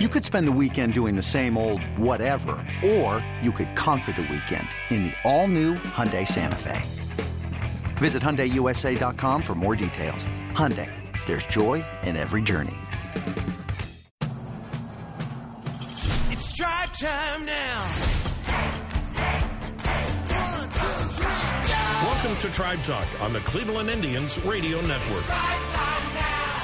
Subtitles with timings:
[0.00, 4.22] You could spend the weekend doing the same old whatever, or you could conquer the
[4.22, 6.82] weekend in the all-new Hyundai Santa Fe.
[7.98, 10.26] Visit HyundaiUSA.com for more details.
[10.50, 10.90] Hyundai,
[11.26, 12.74] there's joy in every journey.
[16.32, 17.86] It's drive time now.
[22.02, 25.24] Welcome to Tribe Talk on the Cleveland Indians Radio Network.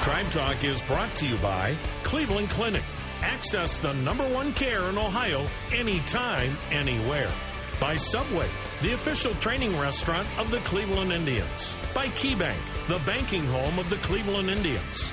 [0.03, 2.83] Tribe Talk is brought to you by Cleveland Clinic.
[3.23, 7.31] Access the number one care in Ohio anytime, anywhere.
[7.79, 8.49] By Subway,
[8.83, 11.77] the official training restaurant of the Cleveland Indians.
[11.95, 12.59] By KeyBank,
[12.89, 15.13] the banking home of the Cleveland Indians.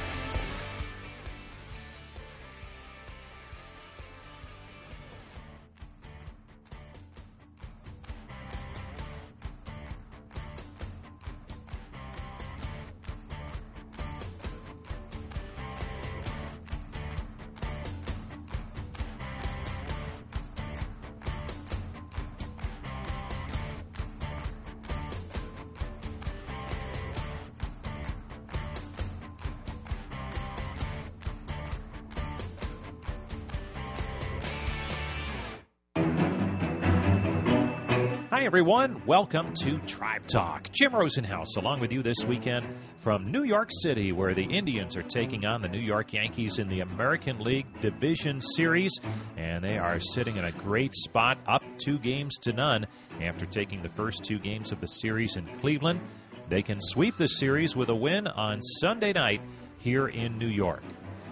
[38.48, 39.06] Everyone.
[39.06, 40.70] Welcome to Tribe Talk.
[40.72, 42.66] Jim Rosenhaus along with you this weekend
[43.00, 46.70] from New York City, where the Indians are taking on the New York Yankees in
[46.70, 48.94] the American League Division Series.
[49.36, 52.88] And they are sitting in a great spot, up two games to none
[53.22, 56.00] after taking the first two games of the series in Cleveland.
[56.48, 59.42] They can sweep the series with a win on Sunday night
[59.78, 60.84] here in New York.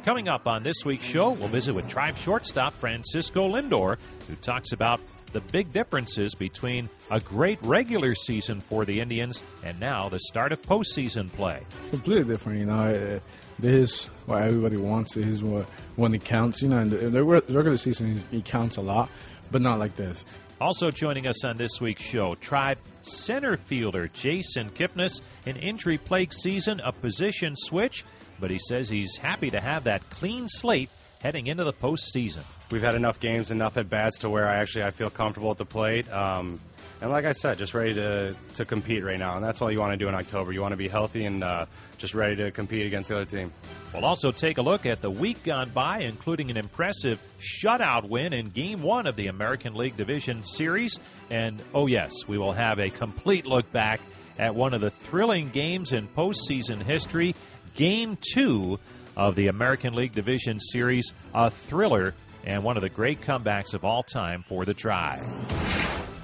[0.06, 4.72] Coming up on this week's show, we'll visit with Tribe shortstop Francisco Lindor, who talks
[4.72, 10.20] about the big differences between a great regular season for the Indians and now the
[10.20, 11.64] start of postseason play.
[11.90, 12.60] completely different.
[12.60, 13.20] You know, uh,
[13.58, 15.16] this is what everybody wants.
[15.16, 16.62] This is what when it counts.
[16.62, 19.10] You know, in the, in the regular season, it counts a lot,
[19.50, 20.24] but not like this.
[20.62, 25.22] Also joining us on this week's show, Tribe center fielder Jason Kipnis.
[25.48, 28.06] An injury plagued season, a position switch,
[28.40, 30.90] but he says he's happy to have that clean slate
[31.22, 32.44] heading into the postseason.
[32.72, 35.58] We've had enough games, enough at bats to where I actually I feel comfortable at
[35.58, 36.12] the plate.
[36.12, 36.60] Um,
[37.02, 39.80] and like I said, just ready to, to compete right now, and that's all you
[39.80, 40.52] want to do in October.
[40.52, 41.66] You want to be healthy and uh,
[41.98, 43.52] just ready to compete against the other team.
[43.94, 48.34] We'll also take a look at the week gone by, including an impressive shutout win
[48.34, 51.00] in Game 1 of the American League Division Series.
[51.30, 54.00] And, oh, yes, we will have a complete look back
[54.38, 57.36] at one of the thrilling games in postseason history,
[57.76, 58.80] Game 2
[59.18, 62.14] of the American League Division Series, a thriller
[62.46, 65.26] and one of the great comebacks of all time for the Tribe.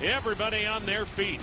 [0.01, 1.41] Everybody on their feet.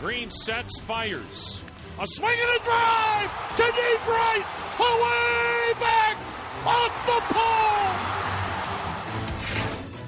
[0.00, 1.62] Green sets, fires.
[2.00, 4.44] A swing and a drive to deep right,
[4.80, 6.18] away back,
[6.66, 8.14] off the pole.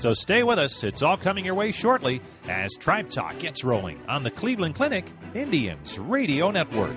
[0.01, 0.83] So stay with us.
[0.83, 5.07] It's all coming your way shortly as Tribe Talk gets rolling on the Cleveland Clinic
[5.35, 6.97] Indians Radio Network.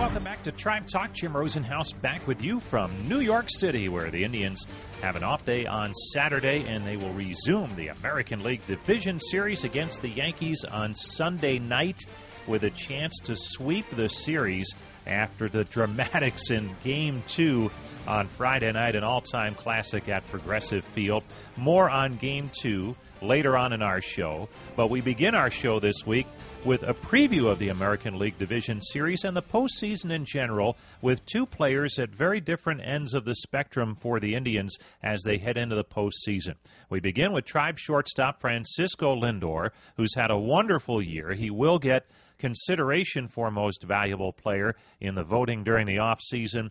[0.00, 1.12] Welcome back to Tribe Talk.
[1.12, 4.66] Jim Rosenhaus back with you from New York City, where the Indians
[5.02, 9.62] have an off day on Saturday and they will resume the American League Division Series
[9.62, 12.00] against the Yankees on Sunday night
[12.46, 14.74] with a chance to sweep the series
[15.06, 17.70] after the dramatics in Game 2
[18.08, 21.24] on Friday night, an all time classic at Progressive Field.
[21.58, 26.06] More on Game 2 later on in our show, but we begin our show this
[26.06, 26.26] week
[26.64, 31.24] with a preview of the American League Division Series and the postseason in general, with
[31.24, 35.56] two players at very different ends of the spectrum for the Indians as they head
[35.56, 36.54] into the postseason.
[36.90, 41.32] We begin with Tribe shortstop Francisco Lindor, who's had a wonderful year.
[41.32, 42.06] He will get
[42.38, 46.70] consideration for most valuable player in the voting during the offseason.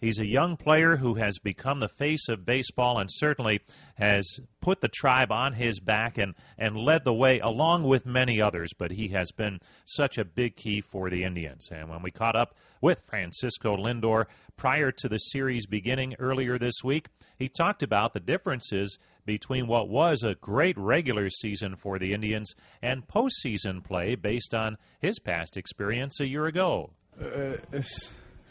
[0.00, 3.60] He's a young player who has become the face of baseball and certainly
[3.96, 8.40] has put the tribe on his back and, and led the way along with many
[8.40, 8.70] others.
[8.76, 11.68] But he has been such a big key for the Indians.
[11.70, 14.24] And when we caught up with Francisco Lindor
[14.56, 19.88] prior to the series beginning earlier this week, he talked about the differences between what
[19.88, 25.58] was a great regular season for the Indians and postseason play based on his past
[25.58, 26.90] experience a year ago.
[27.20, 27.56] Uh,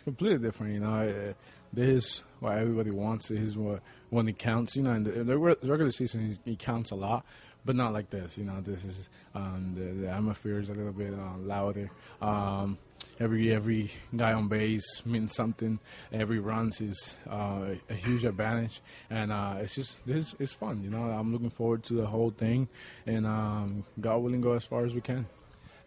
[0.09, 0.73] completely different.
[0.73, 1.33] You know, uh,
[1.71, 3.29] this is what everybody wants.
[3.29, 4.75] This is what when it counts.
[4.75, 7.25] You know, in the, the regular season, it counts a lot,
[7.63, 8.38] but not like this.
[8.38, 11.91] You know, this is um, the, the atmosphere is a little bit uh, louder.
[12.21, 12.79] Um,
[13.19, 15.79] every every guy on base means something.
[16.11, 20.81] Every runs is uh, a huge advantage, and uh, it's just this is fun.
[20.83, 22.67] You know, I'm looking forward to the whole thing,
[23.06, 25.27] and um, God willing, go as far as we can.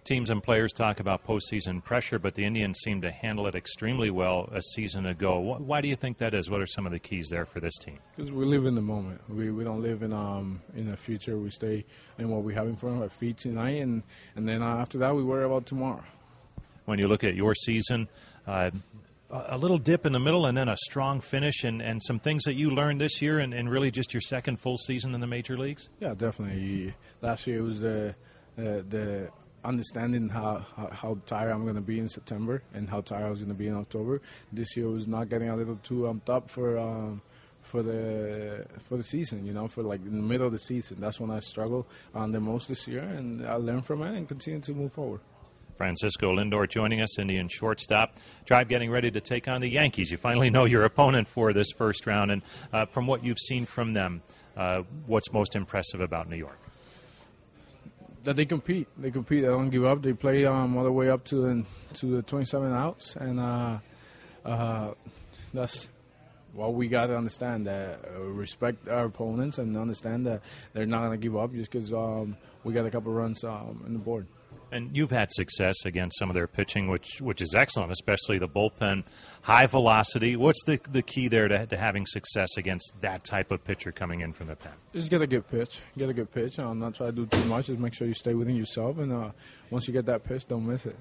[0.05, 4.11] Teams and players talk about postseason pressure, but the Indians seem to handle it extremely
[4.11, 5.39] well a season ago.
[5.59, 6.51] Why do you think that is?
[6.51, 7.99] What are some of the keys there for this team?
[8.17, 9.21] Because we live in the moment.
[9.29, 11.39] We, we don't live in um in the future.
[11.39, 11.85] We stay
[12.19, 14.03] in what we have in front of our feet tonight, and
[14.37, 16.03] and then after that we worry about tomorrow.
[16.85, 18.09] When you look at your season.
[18.47, 18.71] Uh,
[19.33, 22.43] a little dip in the middle and then a strong finish and, and some things
[22.45, 25.27] that you learned this year and, and really just your second full season in the
[25.27, 25.89] major leagues?
[26.01, 26.93] Yeah, definitely.
[27.23, 28.15] Last year was the
[28.59, 29.31] uh, the
[29.65, 33.31] understanding how, how, how tired I'm going to be in September and how tired I
[33.31, 34.21] was going to be in October.
[34.53, 37.23] This year was not getting a little too amped up for um,
[37.63, 39.47] for the for the season.
[39.47, 40.99] You know, for like in the middle of the season.
[41.01, 44.29] That's when I struggle um, the most this year, and I learn from it and
[44.29, 45.21] continue to move forward.
[45.77, 48.17] Francisco Lindor joining us, Indian shortstop.
[48.45, 50.11] Tribe getting ready to take on the Yankees.
[50.13, 52.43] You finally know your opponent for this first round, and
[52.73, 54.23] uh, from what you've seen from them,
[54.57, 56.62] uh, what's most impressive about New York?
[58.25, 58.89] That they compete.
[58.97, 59.43] They compete.
[59.43, 60.03] They don't give up.
[60.03, 61.65] They play um, all the way up to the,
[61.95, 63.79] to the 27 outs, and uh,
[64.45, 64.95] uh
[65.53, 65.89] that's
[66.53, 67.67] what we got to understand.
[67.67, 70.43] That uh, respect our opponents and understand that
[70.73, 73.83] they're not going to give up just because um, we got a couple runs um,
[73.87, 74.27] in the board.
[74.73, 78.49] And you've had success against some of their pitching, which which is excellent, especially the
[78.49, 79.05] bullpen,
[79.43, 80.35] high velocity.
[80.35, 84.23] What's the the key there to, to having success against that type of pitcher coming
[84.23, 84.73] in from the pen?
[84.95, 85.79] Just get a good pitch.
[85.97, 86.59] Get a good pitch.
[86.59, 87.67] Um, not try to do too much.
[87.67, 89.31] Just make sure you stay within yourself, and uh,
[89.71, 90.97] once you get that pitch, don't miss it.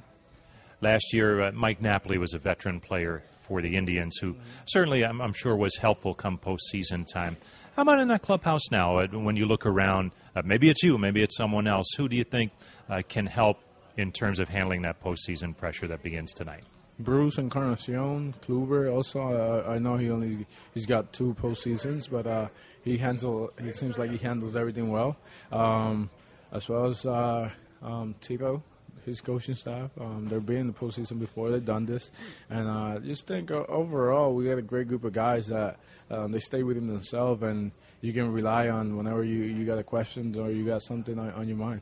[0.82, 4.36] Last year, uh, Mike Napoli was a veteran player for the Indians, who
[4.66, 7.38] certainly I'm, I'm sure was helpful come postseason time.
[7.76, 8.98] How about in that clubhouse now?
[8.98, 11.88] Uh, when you look around, uh, maybe it's you, maybe it's someone else.
[11.98, 12.52] Who do you think
[12.90, 13.60] uh, can help
[13.96, 16.64] in terms of handling that postseason pressure that begins tonight?
[17.00, 18.94] Bruce Encarnacion, Kluber.
[18.94, 22.50] Also, uh, I know he only he's got two postseasons, but uh,
[22.84, 23.52] he handle.
[23.64, 25.16] He seems like he handles everything well,
[25.52, 26.10] um,
[26.52, 27.50] as well as uh,
[27.82, 28.62] um, Tito,
[29.06, 29.92] his coaching staff.
[30.00, 31.50] Um, they've been in the postseason before.
[31.50, 32.12] They've done this,
[32.50, 35.80] and uh, just think uh, overall we got a great group of guys that
[36.12, 37.72] um, they stay within themselves, and
[38.02, 41.32] you can rely on whenever you you got a question or you got something on,
[41.32, 41.82] on your mind.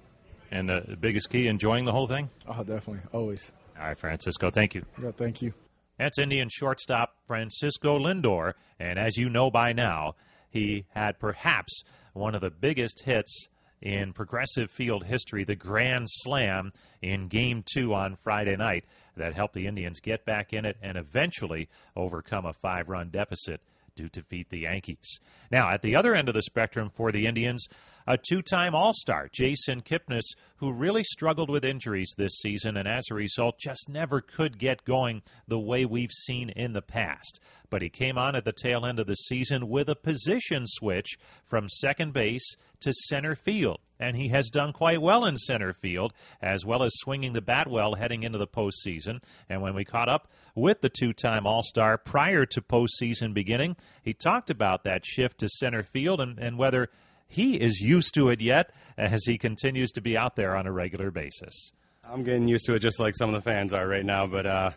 [0.52, 2.30] And uh, the biggest key, enjoying the whole thing?
[2.48, 3.02] Oh, definitely.
[3.14, 3.52] Always.
[3.80, 4.84] All right, Francisco, thank you.
[5.02, 5.54] Yeah, thank you.
[5.98, 8.54] That's Indian shortstop Francisco Lindor.
[8.80, 10.16] And as you know by now,
[10.50, 11.84] he had perhaps
[12.14, 13.48] one of the biggest hits
[13.82, 16.72] in progressive field history, the Grand Slam
[17.02, 18.86] in Game 2 on Friday night
[19.16, 23.62] that helped the Indians get back in it and eventually overcome a five run deficit
[24.00, 25.20] to defeat the Yankees.
[25.52, 27.68] Now, at the other end of the spectrum for the Indians,
[28.08, 30.24] a two time All Star, Jason Kipnis,
[30.58, 34.84] who really struggled with injuries this season and as a result just never could get
[34.86, 37.40] going the way we've seen in the past.
[37.70, 41.18] But he came on at the tail end of the season with a position switch
[41.46, 43.80] from second base to center field.
[44.00, 47.68] And he has done quite well in center field, as well as swinging the bat
[47.70, 49.22] well heading into the postseason.
[49.50, 53.76] And when we caught up with the two time All Star prior to postseason beginning,
[54.04, 56.90] he talked about that shift to center field and, and whether
[57.28, 60.72] he is used to it yet as he continues to be out there on a
[60.72, 61.72] regular basis.
[62.04, 64.46] I'm getting used to it just like some of the fans are right now, but
[64.46, 64.72] uh,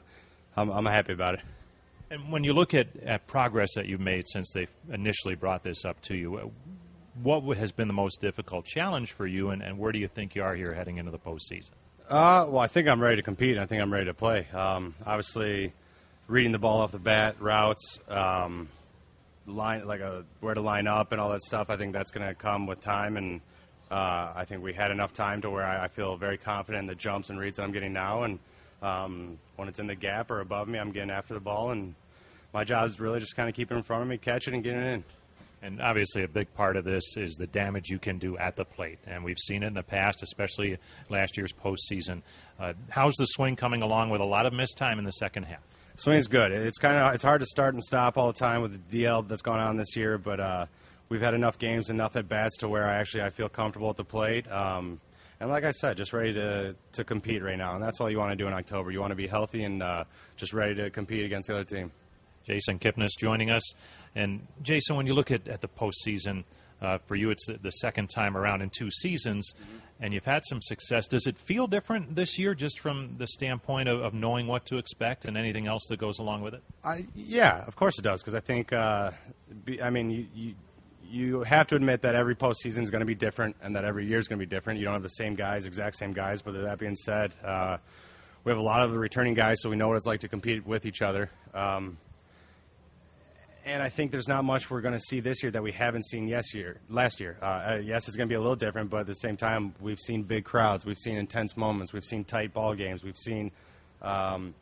[0.57, 1.41] I'm, I'm happy about it.
[2.11, 5.87] And when you look at, at progress that you've made since they initially brought this
[5.87, 6.53] up to you,
[7.23, 10.35] what has been the most difficult challenge for you, and, and where do you think
[10.35, 11.71] you are here heading into the postseason?
[12.13, 13.57] Uh, well, I think I'm ready to compete.
[13.57, 14.47] I think I'm ready to play.
[14.53, 15.73] Um, obviously,
[16.29, 18.69] reading the ball off the bat, routes, um,
[19.47, 21.71] line like a where to line up and all that stuff.
[21.71, 23.41] I think that's going to come with time, and
[23.91, 26.87] uh, I think we had enough time to where I, I, feel very confident in
[26.87, 28.25] the jumps and reads that I'm getting now.
[28.25, 28.39] And
[28.83, 31.95] um, when it's in the gap or above me, I'm getting after the ball, and
[32.53, 34.53] my job is really just kind of keeping it in front of me, catch it,
[34.53, 35.05] and getting it in.
[35.63, 38.65] And obviously, a big part of this is the damage you can do at the
[38.65, 38.99] plate.
[39.07, 40.77] And we've seen it in the past, especially
[41.09, 42.23] last year's postseason.
[42.59, 45.45] Uh, how's the swing coming along with a lot of missed time in the second
[45.45, 45.61] half?
[45.97, 46.53] Swing's good.
[46.53, 49.27] It's kind of it's hard to start and stop all the time with the DL
[49.29, 50.67] that's gone on this year, but uh,
[51.09, 53.97] we've had enough games, enough at bats to where I actually I feel comfortable at
[53.97, 54.51] the plate.
[54.51, 55.01] Um,
[55.39, 58.19] and like I said, just ready to to compete right now, and that's all you
[58.19, 58.91] want to do in October.
[58.91, 60.05] You want to be healthy and uh,
[60.37, 61.93] just ready to compete against the other team.
[62.47, 63.63] Jason Kipnis joining us,
[64.15, 66.45] and Jason, when you look at at the postseason
[66.81, 69.77] uh, for you, it's the second time around in two seasons, mm-hmm.
[70.01, 71.07] and you've had some success.
[71.07, 74.79] Does it feel different this year, just from the standpoint of, of knowing what to
[74.79, 76.63] expect and anything else that goes along with it?
[76.85, 79.13] I, yeah, of course it does, because I think, uh,
[79.65, 80.55] be, I mean, you, you
[81.13, 84.07] you have to admit that every postseason is going to be different, and that every
[84.07, 84.79] year is going to be different.
[84.79, 86.41] You don't have the same guys, exact same guys.
[86.41, 87.77] But that being said, uh,
[88.45, 90.29] we have a lot of the returning guys, so we know what it's like to
[90.29, 91.31] compete with each other.
[91.53, 91.99] Um,
[93.65, 96.05] and I think there's not much we're going to see this year that we haven't
[96.05, 97.39] seen yes year last year.
[97.41, 99.75] Uh, uh, yes, it's going to be a little different, but at the same time,
[99.81, 103.51] we've seen big crowds, we've seen intense moments, we've seen tight ball games, we've seen
[104.01, 104.55] um,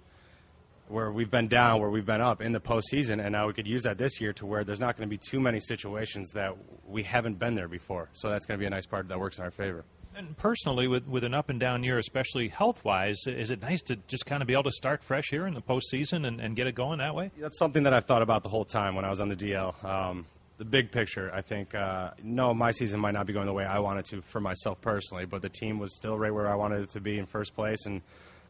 [0.88, 3.66] where we've been down, where we've been up in the postseason, and now we could
[3.66, 6.52] use that this year to where there's not going to be too many situations that
[6.86, 8.08] we haven't been there before.
[8.12, 9.84] So that's going to be a nice part that works in our favor.
[10.16, 13.82] And personally, with with an up and down year, especially health wise, is it nice
[13.82, 16.56] to just kind of be able to start fresh here in the postseason and, and
[16.56, 17.30] get it going that way?
[17.38, 19.84] That's something that I've thought about the whole time when I was on the DL.
[19.84, 20.26] Um,
[20.58, 23.64] the big picture, I think, uh, no, my season might not be going the way
[23.64, 26.82] I wanted to for myself personally, but the team was still right where I wanted
[26.82, 28.02] it to be in first place and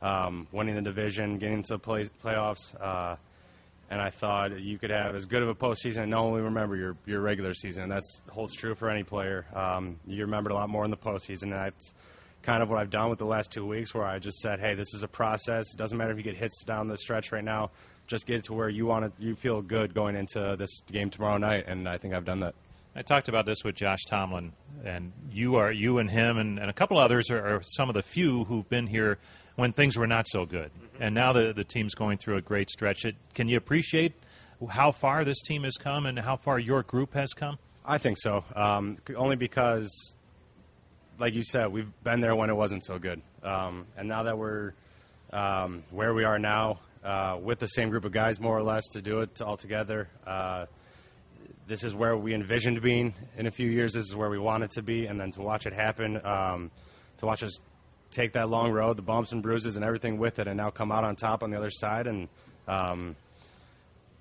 [0.03, 2.75] um, winning the division, getting to play, playoffs.
[2.81, 3.15] Uh,
[3.91, 6.97] and I thought you could have as good of a postseason and only remember your
[7.07, 7.83] your regular season.
[7.83, 9.47] And that holds true for any player.
[9.53, 11.93] Um, you remembered a lot more in the postseason, and that's
[12.43, 14.75] kind of what I've done with the last two weeks, where I just said, "Hey,
[14.75, 15.75] this is a process.
[15.75, 17.71] It doesn't matter if you get hits down the stretch right now.
[18.07, 19.25] Just get it to where you want to.
[19.25, 22.55] You feel good going into this game tomorrow night." And I think I've done that.
[22.95, 24.53] I talked about this with Josh Tomlin,
[24.85, 27.95] and you are you and him and, and a couple others are, are some of
[27.95, 29.19] the few who've been here
[29.57, 30.71] when things were not so good.
[30.73, 31.03] Mm-hmm.
[31.03, 33.05] And now the, the team's going through a great stretch.
[33.05, 34.15] It, can you appreciate
[34.69, 37.59] how far this team has come and how far your group has come?
[37.85, 38.45] I think so.
[38.55, 40.15] Um, only because,
[41.19, 43.23] like you said, we've been there when it wasn't so good.
[43.43, 44.75] Um, and now that we're
[45.33, 48.87] um, where we are now, uh, with the same group of guys, more or less,
[48.89, 50.67] to do it all together, uh,
[51.67, 53.95] this is where we envisioned being in a few years.
[53.95, 55.07] This is where we want it to be.
[55.07, 56.71] And then to watch it happen, um,
[57.19, 57.59] to watch us
[58.11, 60.91] take that long road, the bumps and bruises and everything with it, and now come
[60.93, 62.29] out on top on the other side and
[62.69, 63.17] um,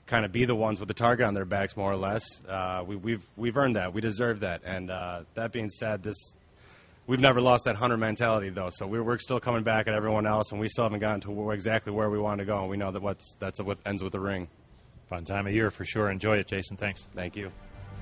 [0.07, 2.23] kind of be the ones with the target on their backs, more or less.
[2.47, 3.93] Uh, we, have we've, we've earned that.
[3.93, 4.61] We deserve that.
[4.65, 6.33] And uh, that being said, this
[7.07, 8.69] we've never lost that hunter mentality though.
[8.71, 11.51] So we're, we're still coming back at everyone else, and we still haven't gotten to
[11.51, 12.59] exactly where we want to go.
[12.59, 14.47] And we know that what's that's what ends with the ring.
[15.09, 16.11] Fun time of year for sure.
[16.11, 16.77] Enjoy it, Jason.
[16.77, 17.07] Thanks.
[17.15, 17.51] Thank you.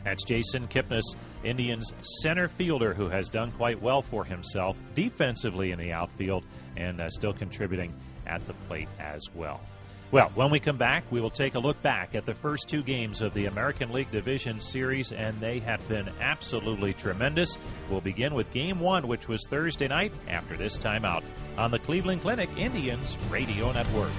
[0.04, 1.04] That's Jason Kipnis,
[1.44, 6.46] Indians center fielder, who has done quite well for himself defensively in the outfield
[6.78, 7.94] and uh, still contributing
[8.26, 9.60] at the plate as well.
[10.10, 12.82] Well, when we come back, we will take a look back at the first two
[12.82, 17.58] games of the American League Division Series, and they have been absolutely tremendous.
[17.90, 21.26] We'll begin with Game 1, which was Thursday night after this timeout
[21.58, 24.14] on the Cleveland Clinic Indians Radio Network.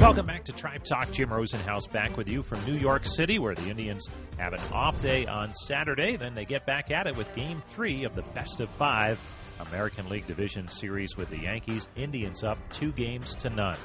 [0.00, 1.10] Welcome back to Tribe Talk.
[1.10, 4.06] Jim Rosenhaus back with you from New York City, where the Indians
[4.38, 6.16] have an off day on Saturday.
[6.16, 9.18] Then they get back at it with Game 3 of the Best of Five
[9.58, 11.88] American League Division Series with the Yankees.
[11.96, 13.76] Indians up two games to none.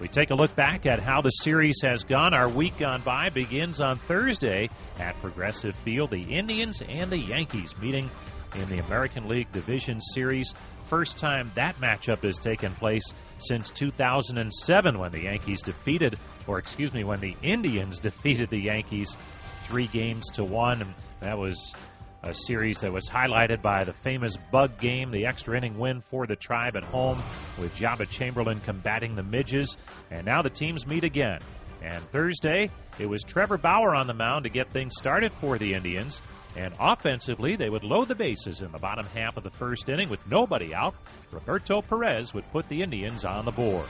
[0.00, 2.34] We take a look back at how the series has gone.
[2.34, 6.10] Our week gone by begins on Thursday at Progressive Field.
[6.10, 8.10] The Indians and the Yankees meeting
[8.56, 10.52] in the American League Division Series.
[10.84, 13.04] First time that matchup has taken place
[13.38, 19.16] since 2007 when the Yankees defeated, or excuse me, when the Indians defeated the Yankees
[19.64, 20.82] three games to one.
[20.82, 21.74] And that was
[22.22, 26.26] a series that was highlighted by the famous bug game, the extra inning win for
[26.26, 27.20] the Tribe at home,
[27.58, 29.76] with Joba Chamberlain combating the Midges.
[30.10, 31.40] And now the teams meet again.
[31.82, 32.70] And Thursday,
[33.00, 36.22] it was Trevor Bauer on the mound to get things started for the Indians.
[36.56, 40.08] And offensively, they would load the bases in the bottom half of the first inning
[40.08, 40.94] with nobody out.
[41.30, 43.86] Roberto Perez would put the Indians on the board.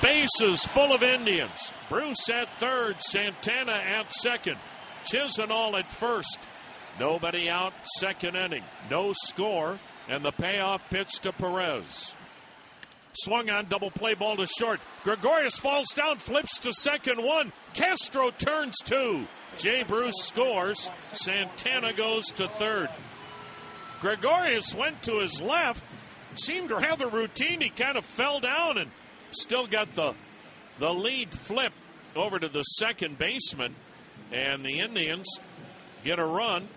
[0.00, 1.72] Bases full of Indians.
[1.88, 4.56] Bruce at third, Santana at second,
[5.04, 6.38] Chisenhall at first.
[7.00, 8.64] Nobody out, second inning.
[8.90, 12.14] No score, and the payoff pitch to Perez.
[13.14, 14.80] Swung on, double play ball to short.
[15.02, 17.52] Gregorius falls down, flips to second one.
[17.74, 19.26] Castro turns two.
[19.56, 20.90] Jay Bruce scores.
[21.14, 22.88] Santana goes to third.
[24.00, 25.82] Gregorius went to his left,
[26.36, 27.60] seemed rather routine.
[27.60, 28.90] He kind of fell down and
[29.32, 30.14] still got the
[30.78, 31.72] the lead flip
[32.14, 33.74] over to the second baseman,
[34.30, 35.26] and the Indians
[36.04, 36.68] get a run.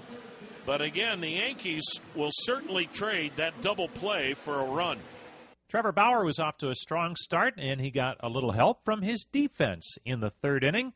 [0.66, 5.00] But again, the Yankees will certainly trade that double play for a run.
[5.72, 9.02] Trevor Bauer was off to a strong start, and he got a little help from
[9.02, 10.92] his defense in the third inning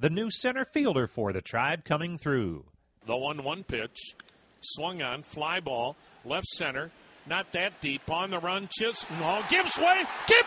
[0.00, 2.64] the new center fielder for the Tribe coming through.
[3.06, 4.16] The 1 1 pitch,
[4.60, 6.90] swung on, fly ball, left center,
[7.28, 10.02] not that deep, on the run, Chisenhall gives way,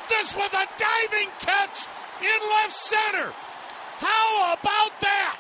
[0.10, 1.88] this with a diving catch
[2.20, 3.32] in left center.
[3.32, 5.40] How about that?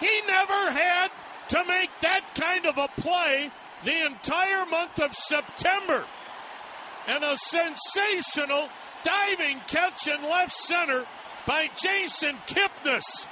[0.00, 1.10] He never had
[1.50, 3.52] to make that kind of a play
[3.84, 6.04] the entire month of September.
[7.06, 8.68] And a sensational
[9.04, 11.04] diving catch in left center
[11.46, 13.26] by Jason Kipnis.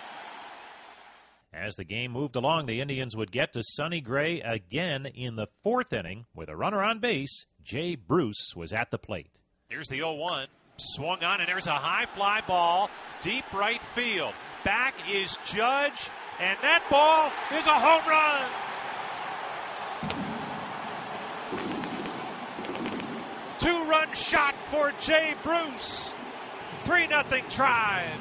[1.53, 5.47] As the game moved along, the Indians would get to Sonny Gray again in the
[5.63, 7.47] fourth inning with a runner on base.
[7.63, 9.31] Jay Bruce was at the plate.
[9.69, 10.47] Here's the 0 1.
[10.77, 12.91] Swung on, and there's a high fly ball,
[13.21, 14.35] deep right field.
[14.65, 18.64] Back is Judge, and that ball is a home run.
[24.15, 26.13] Shot for Jay Bruce.
[26.85, 28.21] 3 0 Tribe.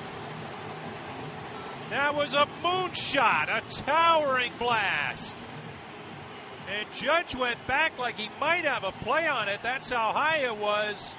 [1.89, 5.45] That was a moonshot, a towering blast.
[6.69, 9.59] And Judge went back like he might have a play on it.
[9.61, 11.13] That's how high it was.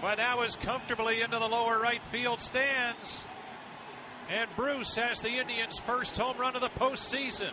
[0.00, 3.26] But that was comfortably into the lower right field stands.
[4.28, 7.52] And Bruce has the Indians' first home run of the postseason.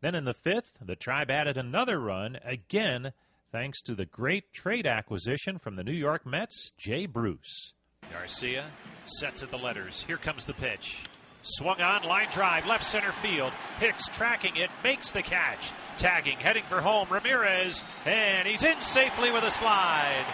[0.00, 3.12] Then in the fifth, the Tribe added another run, again
[3.56, 7.72] thanks to the great trade acquisition from the New York Mets, Jay Bruce.
[8.12, 8.70] Garcia
[9.06, 10.04] sets at the letters.
[10.06, 10.98] Here comes the pitch.
[11.40, 13.54] Swung on, line drive, left center field.
[13.78, 15.72] Hicks tracking it, makes the catch.
[15.96, 20.26] Tagging, heading for home, Ramirez, and he's in safely with a slide.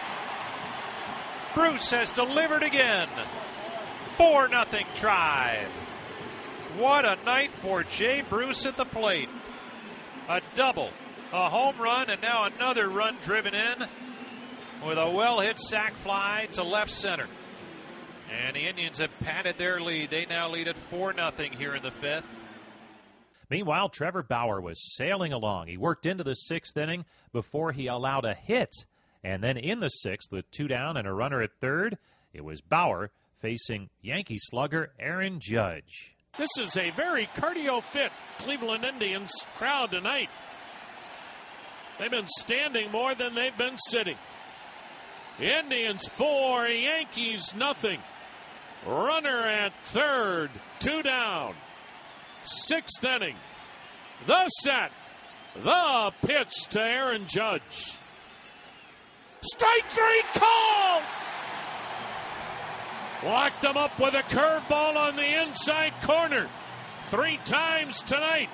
[1.54, 3.08] Bruce has delivered again.
[4.16, 4.64] 4 0
[4.96, 5.68] Tribe.
[6.76, 9.28] What a night for Jay Bruce at the plate.
[10.28, 10.90] A double,
[11.32, 13.78] a home run, and now another run driven in
[14.86, 17.26] with a well hit sac fly to left center.
[18.30, 20.10] And the Indians have padded their lead.
[20.10, 22.26] They now lead at 4 0 here in the fifth.
[23.50, 25.68] Meanwhile, Trevor Bauer was sailing along.
[25.68, 28.72] He worked into the sixth inning before he allowed a hit.
[29.22, 31.98] And then in the sixth, with two down and a runner at third,
[32.32, 33.10] it was Bauer
[33.40, 36.14] facing Yankee slugger Aaron Judge.
[36.38, 40.30] This is a very cardio fit Cleveland Indians crowd tonight.
[41.98, 44.16] They've been standing more than they've been sitting.
[45.40, 48.00] Indians four, Yankees nothing.
[48.86, 51.54] Runner at third, two down.
[52.44, 53.36] Sixth inning.
[54.26, 54.90] The set.
[55.62, 57.98] The pitch to Aaron Judge.
[59.42, 61.02] Strike three call!
[63.24, 66.48] Locked him up with a curveball on the inside corner.
[67.06, 68.48] Three times tonight.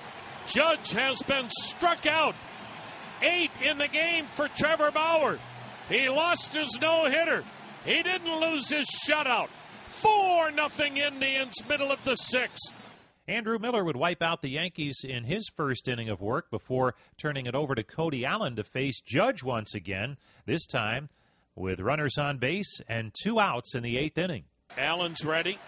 [0.47, 2.35] Judge has been struck out.
[3.23, 5.39] Eight in the game for Trevor Bauer.
[5.89, 7.45] He lost his no hitter.
[7.85, 9.49] He didn't lose his shutout.
[9.89, 12.75] 4 nothing Indians, middle of the sixth.
[13.27, 17.47] Andrew Miller would wipe out the Yankees in his first inning of work before turning
[17.47, 21.09] it over to Cody Allen to face Judge once again, this time
[21.55, 24.45] with runners on base and two outs in the eighth inning.
[24.77, 25.59] Allen's ready.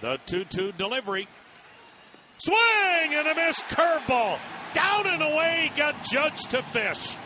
[0.00, 1.26] The 2 2 delivery.
[2.38, 4.38] Swing and a miss curveball.
[4.72, 7.16] Down and away, got Judge to fish.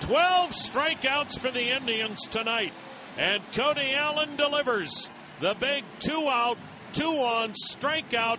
[0.00, 2.72] 12 strikeouts for the Indians tonight.
[3.16, 5.08] And Cody Allen delivers
[5.40, 6.58] the big two out,
[6.92, 8.38] two on strikeout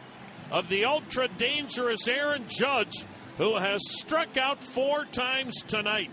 [0.52, 3.06] of the ultra dangerous Aaron Judge,
[3.38, 6.12] who has struck out four times tonight.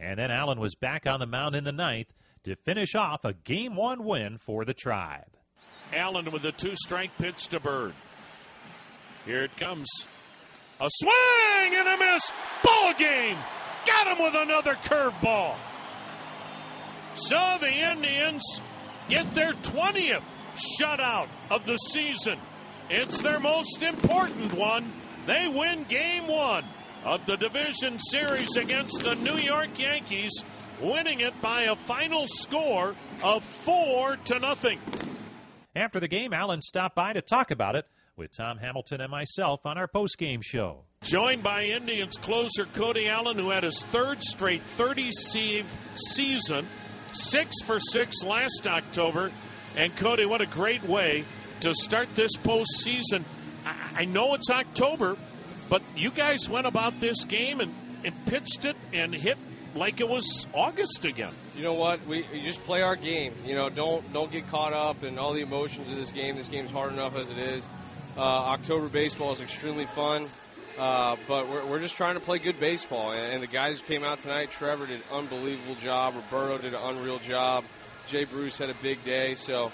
[0.00, 2.08] And then Allen was back on the mound in the ninth
[2.44, 5.36] to finish off a game one win for the Tribe.
[5.92, 7.94] Allen with a two strike pitch to Bird.
[9.28, 9.86] Here it comes.
[10.80, 12.32] A swing and a miss.
[12.64, 13.36] Ball game.
[13.86, 15.54] Got him with another curveball.
[17.14, 18.42] So the Indians
[19.10, 20.22] get their 20th
[20.56, 22.38] shutout of the season.
[22.88, 24.90] It's their most important one.
[25.26, 26.64] They win game one
[27.04, 30.42] of the division series against the New York Yankees,
[30.80, 34.80] winning it by a final score of four to nothing.
[35.76, 37.84] After the game, Allen stopped by to talk about it
[38.18, 40.84] with Tom Hamilton and myself on our post-game show.
[41.02, 46.66] Joined by Indians closer Cody Allen, who had his third straight 30 save season,
[47.12, 49.30] six for six last October.
[49.76, 51.24] And Cody, what a great way
[51.60, 53.24] to start this postseason.
[53.64, 55.16] I, I know it's October,
[55.68, 57.72] but you guys went about this game and,
[58.04, 59.38] and pitched it and hit
[59.74, 61.32] like it was August again.
[61.56, 62.04] You know what?
[62.06, 63.34] We, we just play our game.
[63.44, 66.36] You know, don't don't get caught up in all the emotions of this game.
[66.36, 67.64] This game's hard enough as it is.
[68.18, 70.26] Uh, October baseball is extremely fun,
[70.76, 73.12] uh, but we're, we're just trying to play good baseball.
[73.12, 76.16] And, and the guys who came out tonight, Trevor did an unbelievable job.
[76.16, 77.62] Roberto did an unreal job.
[78.08, 79.36] Jay Bruce had a big day.
[79.36, 79.70] So,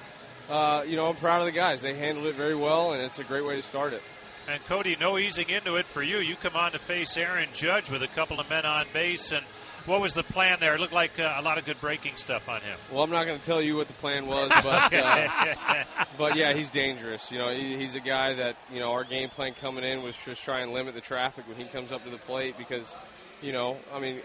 [0.50, 1.80] uh, you know, I'm proud of the guys.
[1.80, 4.02] They handled it very well, and it's a great way to start it.
[4.46, 6.18] And Cody, no easing into it for you.
[6.18, 9.42] You come on to face Aaron Judge with a couple of men on base, and
[9.86, 10.74] what was the plan there?
[10.74, 12.78] It looked like uh, a lot of good breaking stuff on him.
[12.90, 15.84] Well, I'm not going to tell you what the plan was, but uh,
[16.18, 17.30] but yeah, he's dangerous.
[17.30, 20.16] You know, he, he's a guy that you know our game plan coming in was
[20.16, 22.94] just try and limit the traffic when he comes up to the plate because,
[23.42, 24.20] you know, I mean,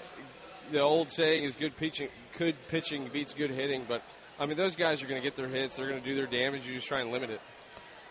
[0.72, 4.02] the old saying is good pitching, good pitching beats good hitting, but
[4.40, 6.28] I mean those guys are going to get their hits, they're going to do their
[6.28, 6.66] damage.
[6.66, 7.42] You just try and limit it.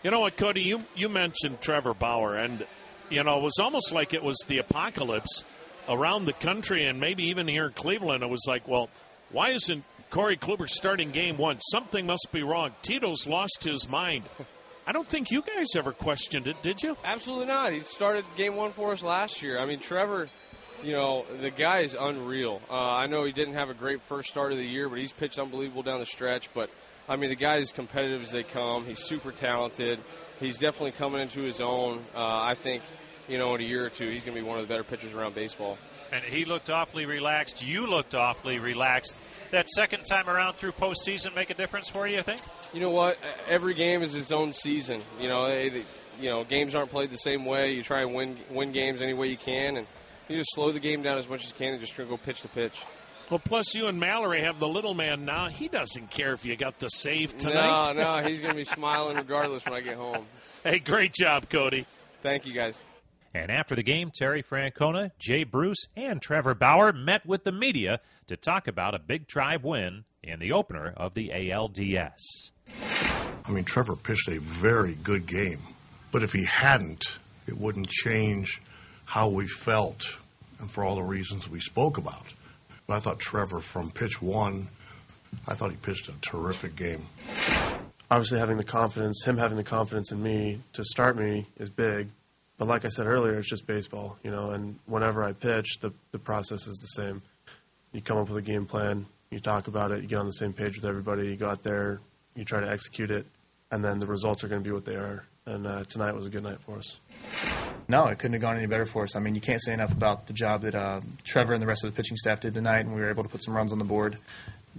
[0.03, 0.61] You know what, Cody?
[0.61, 2.65] You you mentioned Trevor Bauer, and
[3.09, 5.43] you know it was almost like it was the apocalypse
[5.89, 8.89] around the country and maybe even here in Cleveland, it was like, well,
[9.31, 11.59] why isn't Corey Kluber starting game one.
[11.59, 12.71] Something must be wrong.
[12.81, 14.23] Tito's lost his mind.
[14.87, 16.97] I don't think you guys ever questioned it, did you?
[17.03, 17.71] Absolutely not.
[17.73, 19.59] He started game one for us last year.
[19.59, 20.27] I mean, Trevor,
[20.83, 22.59] you know, the guy is unreal.
[22.71, 25.13] Uh, I know he didn't have a great first start of the year, but he's
[25.13, 26.51] pitched unbelievable down the stretch.
[26.55, 26.71] But,
[27.07, 28.85] I mean, the guy is competitive as they come.
[28.85, 29.99] He's super talented.
[30.39, 31.99] He's definitely coming into his own.
[32.15, 32.81] Uh, I think,
[33.29, 34.83] you know, in a year or two, he's going to be one of the better
[34.83, 35.77] pitchers around baseball.
[36.11, 37.65] And he looked awfully relaxed.
[37.65, 39.15] You looked awfully relaxed
[39.51, 42.19] that second time around through postseason make a difference for you?
[42.19, 42.41] I think.
[42.73, 43.17] You know what?
[43.47, 45.01] Every game is its own season.
[45.19, 45.83] You know, eh, they,
[46.19, 47.73] you know, games aren't played the same way.
[47.73, 49.87] You try and win win games any way you can, and
[50.27, 52.09] you just slow the game down as much as you can and just try to
[52.09, 52.73] go pitch to pitch.
[53.29, 55.49] Well, plus you and Mallory have the little man now.
[55.49, 57.93] He doesn't care if you got the save tonight.
[57.93, 60.25] No, no, he's going to be smiling regardless when I get home.
[60.63, 61.85] Hey, great job, Cody.
[62.23, 62.79] Thank you, guys.
[63.33, 67.99] And after the game, Terry Francona, Jay Bruce, and Trevor Bauer met with the media
[68.27, 72.51] to talk about a big tribe win in the opener of the ALDS.
[73.45, 75.59] I mean, Trevor pitched a very good game,
[76.11, 77.05] but if he hadn't,
[77.47, 78.61] it wouldn't change
[79.05, 80.17] how we felt
[80.59, 82.25] and for all the reasons we spoke about.
[82.87, 84.67] But I thought Trevor, from pitch one,
[85.47, 87.01] I thought he pitched a terrific game.
[88.11, 92.09] Obviously, having the confidence, him having the confidence in me to start me is big.
[92.59, 94.51] But like I said earlier, it's just baseball, you know.
[94.51, 97.23] And whenever I pitch, the the process is the same.
[97.93, 100.33] You come up with a game plan, you talk about it, you get on the
[100.33, 102.01] same page with everybody, you go out there,
[102.35, 103.25] you try to execute it,
[103.71, 105.23] and then the results are going to be what they are.
[105.45, 106.99] And uh, tonight was a good night for us.
[107.87, 109.15] No, it couldn't have gone any better for us.
[109.15, 111.83] I mean, you can't say enough about the job that uh, Trevor and the rest
[111.83, 113.79] of the pitching staff did tonight, and we were able to put some runs on
[113.79, 114.19] the board.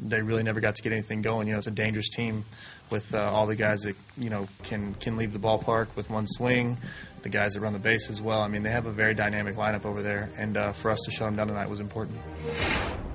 [0.03, 1.47] They really never got to get anything going.
[1.47, 2.45] You know, it's a dangerous team
[2.89, 6.27] with uh, all the guys that you know can can leave the ballpark with one
[6.27, 6.79] swing,
[7.23, 8.41] the guys that run the base as well.
[8.41, 11.11] I mean, they have a very dynamic lineup over there, and uh, for us to
[11.11, 12.19] shut them down tonight was important.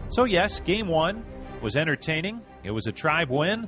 [0.10, 1.26] So yes, game one
[1.62, 2.42] was entertaining.
[2.64, 3.68] It was a tribe win,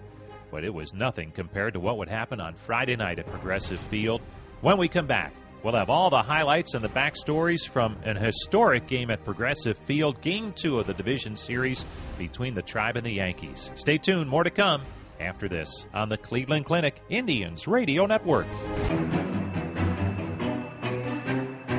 [0.51, 4.21] but it was nothing compared to what would happen on Friday night at Progressive Field.
[4.61, 5.33] When we come back,
[5.67, 10.21] We'll have all the highlights and the backstories from an historic game at Progressive Field,
[10.21, 11.85] game two of the division series
[12.17, 13.69] between the Tribe and the Yankees.
[13.75, 14.85] Stay tuned, more to come
[15.19, 18.47] after this on the Cleveland Clinic Indians Radio Network.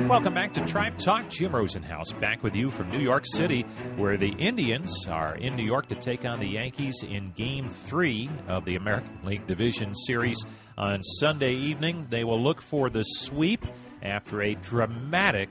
[0.09, 1.29] Welcome back to Tribe Talk.
[1.29, 3.61] Jim Rosenhaus back with you from New York City,
[3.95, 8.27] where the Indians are in New York to take on the Yankees in Game 3
[8.47, 10.43] of the American League Division Series
[10.79, 12.07] on Sunday evening.
[12.09, 13.63] They will look for the sweep
[14.01, 15.49] after a dramatic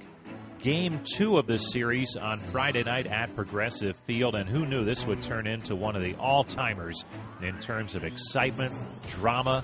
[0.59, 4.35] Game 2 of this series on Friday night at Progressive Field.
[4.35, 7.05] And who knew this would turn into one of the all timers
[7.41, 8.75] in terms of excitement,
[9.07, 9.63] drama,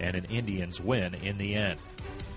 [0.00, 1.78] and an Indians win in the end.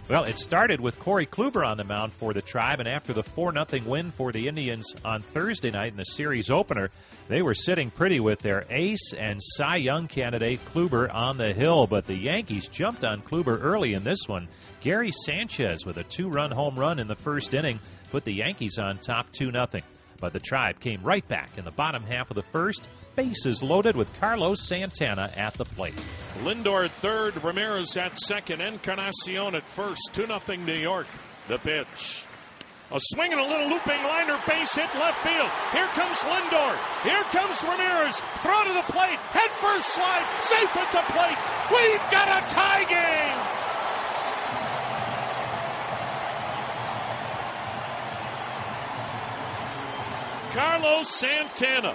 [0.08, 3.24] Well, it started with Corey Kluber on the mound for the Tribe, and after the
[3.24, 6.91] 4 0 win for the Indians on Thursday night in the series opener,
[7.28, 11.88] they were sitting pretty with their ace and Cy Young candidate Kluber on the hill,
[11.88, 14.48] but the Yankees jumped on Kluber early in this one.
[14.80, 17.80] Gary Sanchez with a two run home run in the first inning
[18.12, 19.65] put the Yankees on top 2 0.
[20.19, 23.95] But the Tribe came right back in the bottom half of the first, bases loaded
[23.95, 25.95] with Carlos Santana at the plate.
[26.43, 30.10] Lindor at third, Ramirez at second, Encarnacion at first.
[30.13, 31.08] 2 0 New York.
[31.47, 32.25] The pitch.
[32.91, 35.49] A swing and a little looping liner, base hit left field.
[35.73, 36.78] Here comes Lindor.
[37.01, 38.21] Here comes Ramirez.
[38.41, 39.17] Throw to the plate.
[39.34, 40.25] Head first slide.
[40.41, 41.38] Safe at the plate.
[41.71, 43.64] We've got a tie game.
[50.56, 51.94] Carlos Santana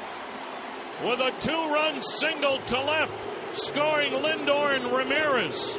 [1.02, 3.14] with a two run single to left,
[3.54, 5.78] scoring Lindor and Ramirez.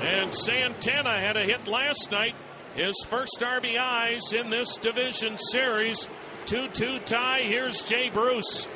[0.00, 2.34] And Santana had a hit last night,
[2.74, 6.08] his first RBIs in this division series.
[6.46, 7.42] 2 2 tie.
[7.42, 8.66] Here's Jay Bruce.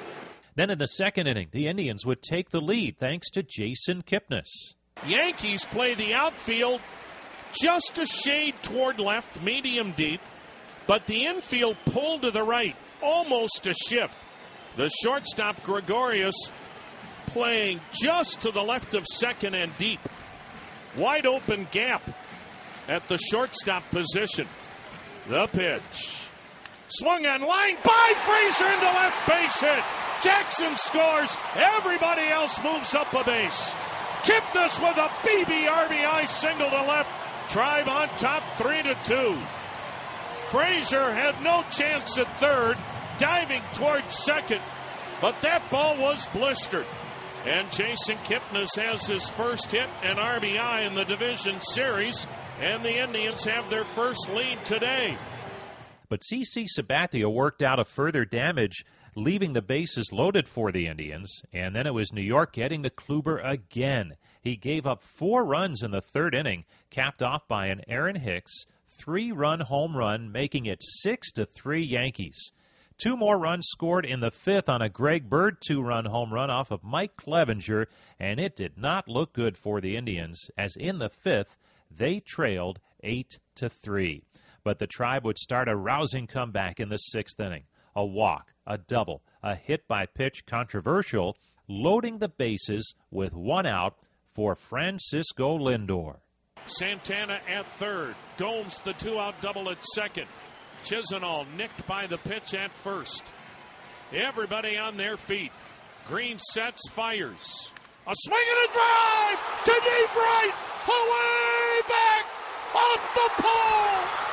[0.54, 4.74] Then in the second inning, the Indians would take the lead thanks to Jason Kipnis.
[5.06, 6.82] Yankees play the outfield
[7.58, 10.20] just a shade toward left, medium deep,
[10.86, 14.16] but the infield pulled to the right almost a shift.
[14.76, 16.50] The shortstop Gregorius
[17.26, 20.00] playing just to the left of second and deep.
[20.96, 22.02] Wide open gap
[22.88, 24.48] at the shortstop position.
[25.28, 26.28] The pitch.
[26.88, 29.84] Swung on line by Frazier into left base hit.
[30.22, 31.36] Jackson scores.
[31.54, 33.72] Everybody else moves up a base.
[34.22, 37.10] Kipnis with a BB RBI single to left.
[37.50, 39.36] Tribe on top three to two.
[40.50, 42.78] Frazier had no chance at third
[43.18, 44.60] diving towards second,
[45.20, 46.86] but that ball was blistered.
[47.44, 52.26] And Jason Kipnis has his first hit and RBI in the division series,
[52.60, 55.16] and the Indians have their first lead today.
[56.08, 58.84] But CC Sabathia worked out a further damage
[59.16, 62.90] leaving the bases loaded for the Indians, and then it was New York getting to
[62.90, 64.16] Kluber again.
[64.42, 68.66] He gave up four runs in the third inning, capped off by an Aaron Hicks
[68.98, 72.52] three-run home run, making it six to three Yankees.
[72.96, 76.70] Two more runs scored in the fifth on a Greg Bird two-run home run off
[76.70, 77.86] of Mike Clevinger,
[78.20, 81.58] and it did not look good for the Indians, as in the fifth
[81.90, 84.22] they trailed eight to three.
[84.62, 87.64] But the Tribe would start a rousing comeback in the sixth inning.
[87.96, 91.36] A walk, a double, a hit by pitch controversial,
[91.68, 93.96] loading the bases with one out
[94.34, 96.16] for Francisco Lindor.
[96.66, 98.14] Santana at third.
[98.36, 100.26] Gomes the two out double at second.
[100.84, 103.24] Chisenhall nicked by the pitch at first.
[104.12, 105.50] Everybody on their feet.
[106.08, 107.72] Green sets, fires.
[108.06, 110.52] A swing and a drive to deep right.
[110.86, 112.26] Away back
[112.74, 114.24] off the pole.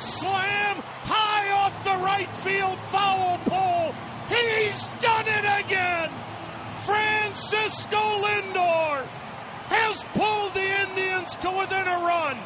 [0.00, 3.94] slam high off the right field foul pole.
[4.28, 6.10] He's done it again.
[6.82, 9.06] Francisco Lindor
[9.68, 12.36] has pulled the Indians to within a run.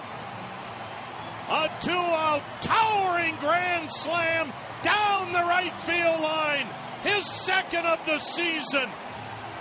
[1.48, 6.68] A two out towering grand slam down the right field line.
[7.02, 8.88] His second of the season.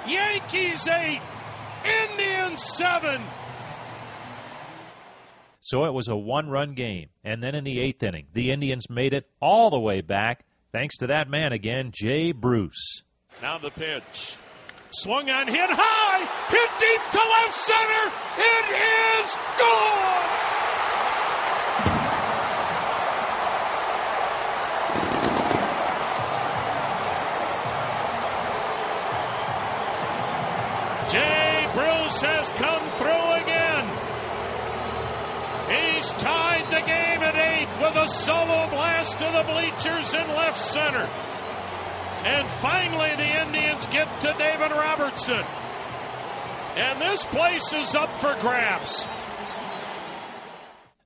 [0.08, 1.22] Yankees eight,
[1.86, 3.22] Indians seven.
[5.72, 7.08] So it was a one run game.
[7.24, 10.98] And then in the eighth inning, the Indians made it all the way back, thanks
[10.98, 13.04] to that man again, Jay Bruce.
[13.42, 14.36] Now the pitch.
[14.92, 18.12] Swung on, hit high, hit deep to left center.
[18.38, 18.66] It
[19.22, 20.28] is gone!
[31.12, 33.21] Jay Bruce has come through.
[36.14, 41.08] Tied the game at eight with a solo blast to the bleachers in left center.
[42.24, 45.44] And finally, the Indians get to David Robertson.
[46.76, 49.08] And this place is up for grabs.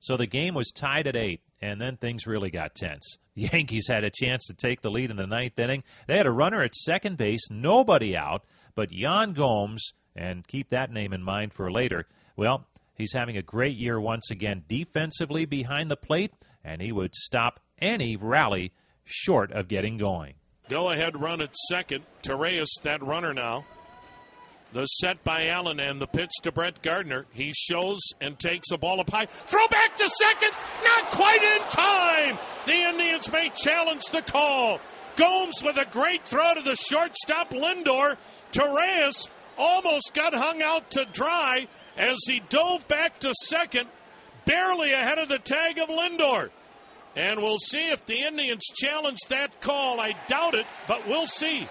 [0.00, 3.18] So the game was tied at eight, and then things really got tense.
[3.34, 5.82] The Yankees had a chance to take the lead in the ninth inning.
[6.06, 10.92] They had a runner at second base, nobody out, but Yan Gomes, and keep that
[10.92, 12.06] name in mind for later.
[12.36, 12.66] Well,
[12.96, 16.32] He's having a great year once again defensively behind the plate,
[16.64, 18.72] and he would stop any rally
[19.04, 20.34] short of getting going.
[20.68, 22.04] Go ahead run at second.
[22.22, 23.64] Torreyes, that runner now.
[24.72, 27.26] The set by Allen and the pitch to Brett Gardner.
[27.32, 29.26] He shows and takes a ball up high.
[29.26, 30.50] Throw back to second.
[30.82, 32.38] Not quite in time.
[32.66, 34.80] The Indians may challenge the call.
[35.14, 38.16] Gomes with a great throw to the shortstop Lindor.
[38.52, 43.88] Torreyes almost got hung out to dry as he dove back to second,
[44.44, 46.50] barely ahead of the tag of Lindor.
[47.16, 50.00] And we'll see if the Indians challenge that call.
[50.00, 51.66] I doubt it, but we'll see.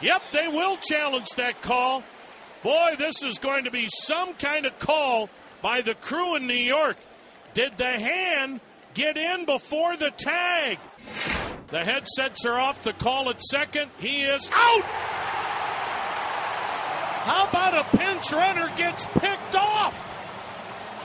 [0.00, 2.02] Yep, they will challenge that call.
[2.62, 5.30] Boy, this is going to be some kind of call
[5.62, 6.96] by the crew in New York.
[7.54, 8.60] Did the hand
[8.94, 10.78] get in before the tag?
[11.68, 12.82] The headsets are off.
[12.82, 13.90] The call at second.
[13.98, 15.35] He is out.
[17.26, 19.98] How about a pinch runner gets picked off?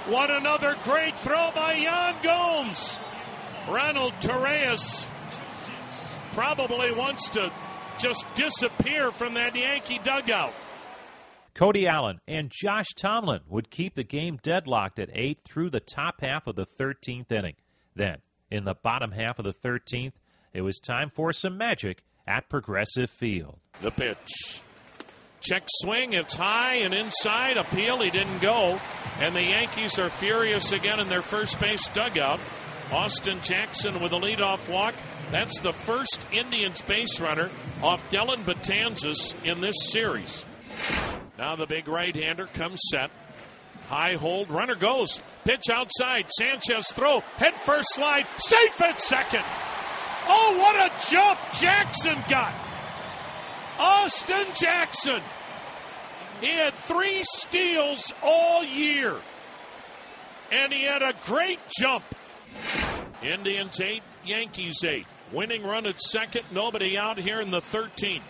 [0.08, 3.00] What another great throw by Yan Gomes.
[3.68, 5.08] Ronald Torreyes
[6.34, 7.52] probably wants to
[7.98, 10.54] just disappear from that Yankee dugout.
[11.56, 16.22] Cody Allen and Josh Tomlin would keep the game deadlocked at 8 through the top
[16.22, 17.56] half of the 13th inning.
[17.96, 18.18] Then,
[18.52, 20.14] in the bottom half of the 13th,
[20.54, 23.58] it was time for some magic at Progressive Field.
[23.82, 24.62] The pitch.
[25.42, 26.14] Check swing.
[26.14, 27.58] It's high and inside.
[27.58, 28.02] Appeal.
[28.02, 28.80] He didn't go.
[29.20, 32.40] And the Yankees are furious again in their first base dugout.
[32.92, 34.94] Austin Jackson with a leadoff walk.
[35.32, 37.50] That's the first Indians base runner
[37.82, 40.46] off Dellin Betances in this series.
[41.38, 43.10] Now the big right hander comes set.
[43.88, 44.50] High hold.
[44.50, 45.22] Runner goes.
[45.44, 46.30] Pitch outside.
[46.32, 47.22] Sanchez throw.
[47.38, 48.28] Head first slide.
[48.38, 49.44] Safe at second.
[50.28, 52.54] Oh, what a jump Jackson got.
[53.80, 55.22] Austin Jackson.
[56.40, 59.16] He had three steals all year.
[60.52, 62.04] And he had a great jump.
[63.22, 65.06] Indians eight, Yankees eight.
[65.32, 68.22] Winning run at second, nobody out here in the 13th.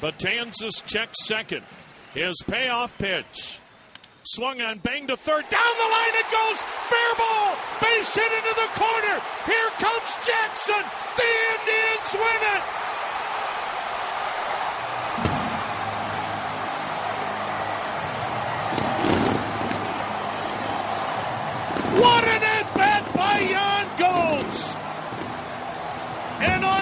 [0.00, 1.62] Betances checks second.
[2.12, 3.60] His payoff pitch.
[4.24, 5.48] Swung on, bang to third.
[5.48, 6.60] Down the line it goes.
[6.60, 7.56] Fair ball.
[7.80, 9.22] Base hit into the corner.
[9.46, 10.84] Here comes Jackson.
[11.16, 12.79] The Indians win it.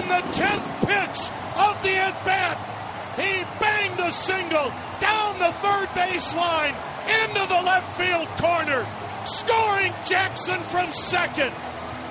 [0.08, 1.18] The 10th pitch
[1.56, 2.56] of the at bat.
[3.16, 6.76] He banged a single down the third baseline
[7.08, 8.86] into the left field corner,
[9.26, 11.52] scoring Jackson from second.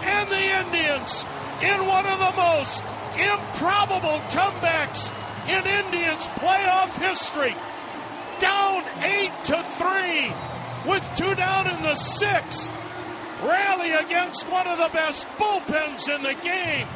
[0.02, 1.26] And the Indians,
[1.62, 2.84] in one of the most
[3.16, 5.12] improbable comebacks
[5.48, 7.56] in Indians playoff history,
[8.40, 10.32] down eight to three
[10.86, 12.70] with two down in the sixth,
[13.42, 16.88] rally against one of the best bullpens in the game,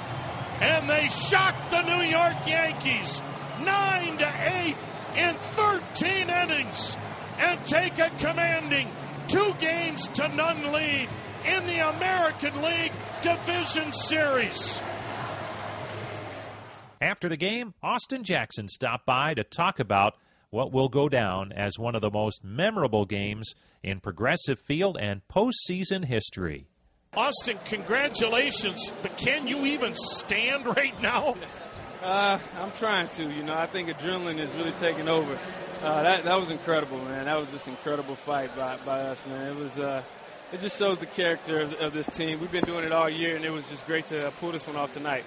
[0.62, 3.22] and they shocked the New York Yankees
[3.64, 4.78] nine to eight
[5.16, 6.96] in 13 innings
[7.40, 8.88] and take a commanding
[9.28, 11.10] two games to none lead
[11.46, 14.82] in the American League Division Series.
[17.02, 20.14] After the game, Austin Jackson stopped by to talk about
[20.52, 25.22] what will go down as one of the most memorable games in Progressive Field and
[25.28, 26.68] postseason history.
[27.14, 31.36] Austin, congratulations, but can you even stand right now?
[32.02, 33.24] Uh, I'm trying to.
[33.30, 35.38] You know, I think adrenaline is really taking over.
[35.82, 37.26] Uh, that that was incredible, man.
[37.26, 39.48] That was just incredible fight by, by us, man.
[39.48, 39.78] It was.
[39.78, 40.04] Uh,
[40.54, 42.40] it just shows the character of, of, this team.
[42.40, 44.78] We've been doing it all year, and it was just great to pull this one
[44.78, 45.26] off tonight.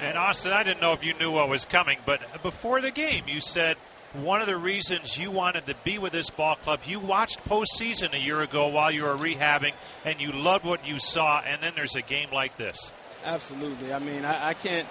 [0.00, 3.24] And Austin, I didn't know if you knew what was coming, but before the game,
[3.28, 3.76] you said
[4.14, 8.12] one of the reasons you wanted to be with this ball club, you watched postseason
[8.14, 9.72] a year ago while you were rehabbing,
[10.04, 12.92] and you loved what you saw, and then there's a game like this.
[13.24, 13.92] Absolutely.
[13.92, 14.86] I mean, I, I can't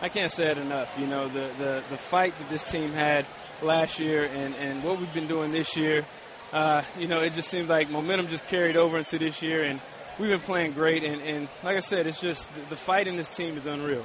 [0.00, 0.98] I can't say it enough.
[0.98, 3.24] You know, the, the, the fight that this team had
[3.62, 6.04] last year and, and what we've been doing this year,
[6.52, 9.80] uh, you know, it just seems like momentum just carried over into this year, and
[10.18, 11.04] we've been playing great.
[11.04, 14.04] And, and like I said, it's just the, the fight in this team is unreal.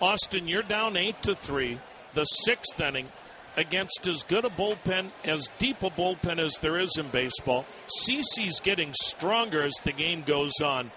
[0.00, 1.80] Austin, you're down eight to three,
[2.14, 3.08] the sixth inning
[3.56, 7.64] against as good a bullpen, as deep a bullpen as there is in baseball.
[8.02, 10.90] CC's getting stronger as the game goes on.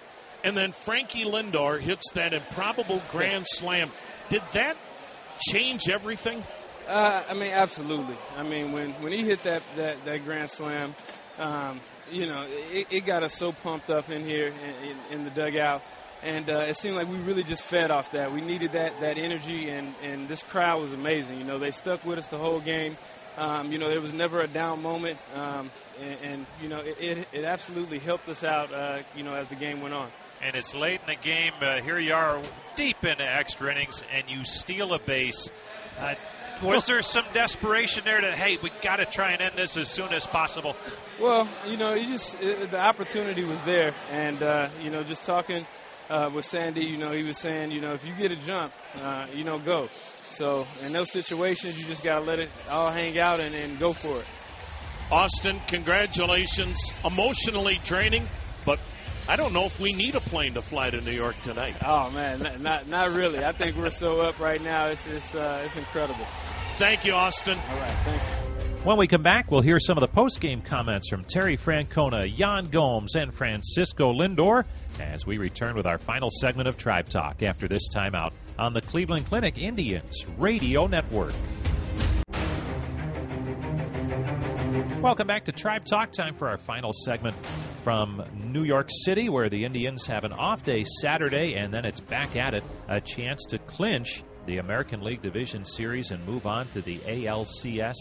[0.44, 3.90] And then Frankie Lindor hits that improbable grand slam
[4.30, 4.78] did that
[5.42, 6.44] change everything?
[6.88, 8.16] Uh, I mean, absolutely.
[8.38, 10.96] I mean, when, when he hit that, that, that grand slam,
[11.38, 11.80] um,
[12.12, 15.32] you know, it, it, got us so pumped up in here in, in, in the
[15.32, 15.84] dugout.
[16.24, 18.32] And uh, it seemed like we really just fed off that.
[18.32, 21.38] We needed that, that energy, and, and this crowd was amazing.
[21.38, 22.98] You know, they stuck with us the whole game.
[23.38, 26.98] Um, you know, there was never a down moment, um, and, and, you know, it,
[27.00, 30.10] it, it, absolutely helped us out, uh, you know, as the game went on
[30.42, 31.54] and it's late in the game.
[31.62, 32.42] Uh, here you are,
[32.76, 35.50] deep into extra innings, and you steal a base.
[36.00, 36.16] Uh,
[36.64, 39.90] was there some desperation there that hey, we got to try and end this as
[39.90, 40.76] soon as possible?
[41.20, 45.26] Well, you know, you just it, the opportunity was there, and uh, you know, just
[45.26, 45.66] talking
[46.10, 48.74] uh, with Sandy, you know, he was saying, you know, if you get a jump,
[49.02, 49.88] uh, you know, go.
[50.24, 53.78] So in those situations, you just got to let it all hang out and, and
[53.80, 54.28] go for it.
[55.12, 56.78] Austin, congratulations.
[57.04, 58.28] Emotionally draining,
[58.66, 58.80] but
[59.28, 61.76] I don't know if we need a plane to fly to New York tonight.
[61.84, 63.44] Oh man, not not really.
[63.44, 64.88] I think we're so up right now.
[64.88, 66.26] It's it's uh, it's incredible.
[66.78, 67.58] Thank you, Austin.
[67.72, 68.39] All right, thank you.
[68.86, 72.70] When we come back, we'll hear some of the post-game comments from Terry Francona, Yan
[72.70, 74.64] Gomes, and Francisco Lindor
[75.02, 78.80] as we return with our final segment of Tribe Talk after this timeout on the
[78.80, 81.34] Cleveland Clinic Indians Radio Network.
[85.02, 86.14] Welcome back to Tribe Talk.
[86.14, 87.36] Time for our final segment
[87.84, 92.00] from New York City, where the Indians have an off day Saturday, and then it's
[92.00, 92.64] back at it.
[92.88, 97.96] A chance to clinch the American League Division Series and move on to the ALCS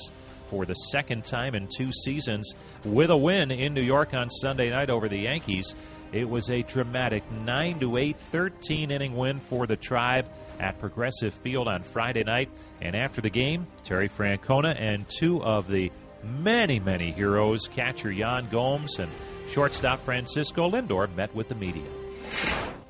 [0.48, 4.70] for the second time in two seasons with a win in New York on Sunday
[4.70, 5.74] night over the Yankees.
[6.12, 10.27] It was a dramatic 9 to 8 13 inning win for the Tribe
[10.59, 12.51] at Progressive Field on Friday night.
[12.81, 18.48] And after the game, Terry Francona and two of the many, many heroes, catcher Yan
[18.48, 19.11] Gomes and
[19.48, 21.88] shortstop Francisco Lindor, met with the media.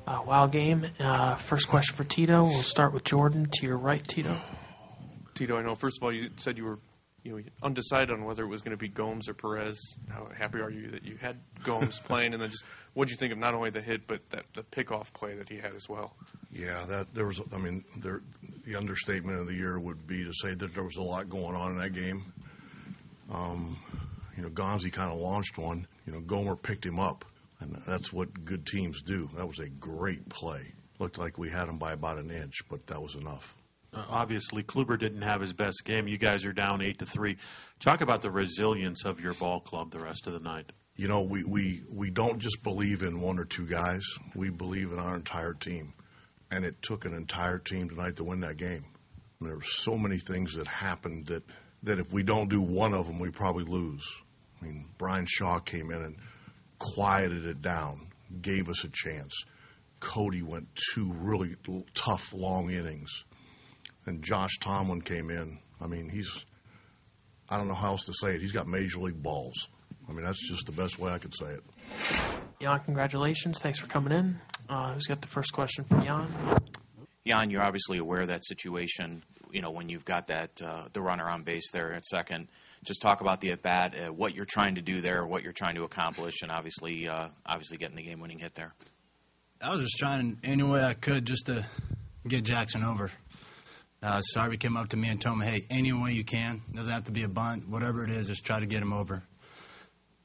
[0.09, 0.87] Uh, wild game.
[0.99, 2.45] Uh, first question for Tito.
[2.45, 4.35] We'll start with Jordan to your right, Tito.
[5.35, 5.75] Tito, I know.
[5.75, 6.79] First of all, you said you were
[7.21, 9.79] you know undecided on whether it was going to be Gomes or Perez.
[10.09, 12.33] How happy are you that you had Gomes playing?
[12.33, 12.63] And then just
[12.95, 15.47] what did you think of not only the hit but that the pickoff play that
[15.47, 16.15] he had as well?
[16.51, 17.39] Yeah, that there was.
[17.53, 18.23] I mean, there,
[18.65, 21.55] the understatement of the year would be to say that there was a lot going
[21.55, 22.33] on in that game.
[23.31, 23.77] Um,
[24.35, 25.85] you know, Gonzi kind of launched one.
[26.07, 27.25] You know, Gomer picked him up,
[27.59, 29.29] and that's what good teams do.
[29.35, 30.73] That was a great play.
[30.99, 33.55] Looked like we had them by about an inch, but that was enough.
[33.93, 36.07] Uh, obviously, Kluber didn't have his best game.
[36.07, 37.37] You guys are down eight to three.
[37.79, 40.71] Talk about the resilience of your ball club the rest of the night.
[40.95, 44.03] You know, we, we, we don't just believe in one or two guys.
[44.35, 45.93] We believe in our entire team.
[46.51, 48.85] And it took an entire team tonight to win that game.
[49.39, 51.43] Mean, there were so many things that happened that–
[51.83, 54.05] that if we don't do one of them, we probably lose.
[54.61, 56.17] I mean, Bryan Shaw came in and
[56.79, 58.07] quieted it down,
[58.41, 59.43] gave us a chance.
[59.99, 61.55] Cody went two really
[61.93, 63.25] tough, long innings.
[64.05, 65.59] And Josh Tomlin came in.
[65.81, 66.45] I mean, he's,
[67.49, 68.41] I don't know how else to say it.
[68.41, 69.67] He's got major league balls.
[70.07, 71.63] I mean, that's just the best way I could say it.
[72.61, 73.59] Yan, congratulations.
[73.59, 74.39] Thanks for coming in.
[74.67, 76.27] Uh, who's got the first question for Yan?
[77.25, 79.23] Yan, you're obviously aware of that situation.
[79.51, 82.47] You know, when you've got that uh, the runner on base there at second,
[82.83, 85.53] just talk about the at bat, uh, what you're trying to do there, what you're
[85.53, 88.73] trying to accomplish, and obviously, uh, obviously getting the game-winning hit there.
[89.61, 91.65] I was just trying any way I could just to
[92.27, 93.11] get Jackson over.
[94.01, 96.61] Uh, Sarby came up to me and told me, "Hey, any way you can.
[96.73, 97.67] Doesn't have to be a bunt.
[97.67, 99.21] Whatever it is, just try to get him over."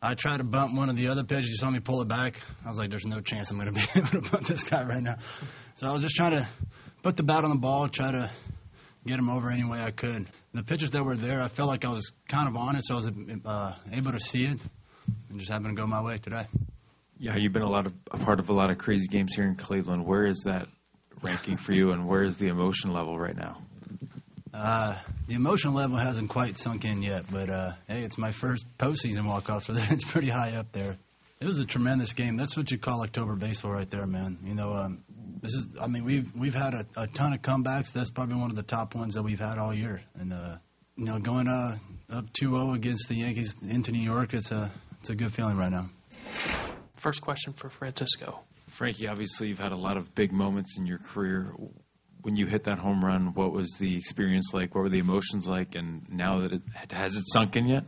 [0.00, 1.48] I tried to bunt one of the other pitches.
[1.48, 2.40] You saw me pull it back.
[2.64, 4.84] I was like, "There's no chance I'm going to be able to bunt this guy
[4.84, 5.16] right now."
[5.74, 6.46] So I was just trying to
[7.02, 8.30] put the bat on the ball, try to
[9.04, 10.28] get him over any way I could.
[10.54, 12.94] The pitches that were there, I felt like I was kind of on it, so
[12.94, 13.10] I was
[13.44, 14.60] uh, able to see it,
[15.28, 16.46] and just happened to go my way today.
[17.18, 19.44] Yeah, you've been a lot of a part of a lot of crazy games here
[19.44, 20.06] in Cleveland.
[20.06, 20.68] Where is that
[21.22, 23.62] ranking for you, and where is the emotion level right now?
[24.52, 24.96] Uh,
[25.26, 29.26] the emotion level hasn't quite sunk in yet, but uh, hey, it's my first postseason
[29.26, 30.96] walk off, so it's pretty high up there.
[31.40, 32.36] It was a tremendous game.
[32.36, 34.38] That's what you call October baseball right there, man.
[34.44, 35.02] You know, um,
[35.44, 35.68] this is.
[35.80, 37.92] I mean, we've we've had a, a ton of comebacks.
[37.92, 40.00] That's probably one of the top ones that we've had all year.
[40.18, 40.56] And uh,
[40.96, 41.76] you know, going uh,
[42.10, 44.70] up 2-0 against the Yankees into New York, it's a
[45.00, 45.90] it's a good feeling right now.
[46.96, 48.40] First question for Francisco.
[48.68, 51.52] Frankie, obviously you've had a lot of big moments in your career.
[52.22, 54.74] When you hit that home run, what was the experience like?
[54.74, 55.74] What were the emotions like?
[55.74, 57.84] And now that it has it sunk in yet?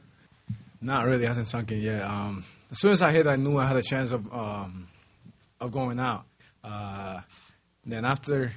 [0.83, 2.03] Not really, it hasn't sunk in yet.
[2.03, 4.89] Um, as soon as I hit, I knew I had a chance of um,
[5.59, 6.27] of going out.
[6.63, 7.23] Uh,
[7.87, 8.53] then after a